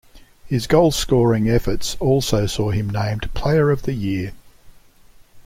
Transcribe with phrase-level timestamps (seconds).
[0.47, 4.33] His goalscoring efforts also saw him named Player of the Year.